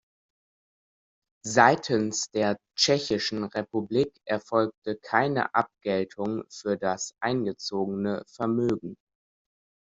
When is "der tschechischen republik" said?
2.31-4.11